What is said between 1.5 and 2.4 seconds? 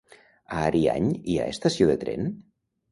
estació de tren?